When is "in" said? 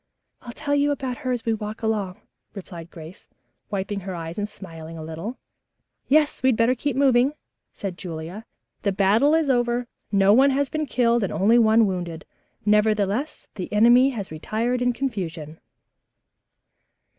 14.81-14.91